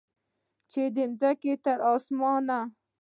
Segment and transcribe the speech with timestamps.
[0.71, 2.57] چې د مځکې تر اسمانه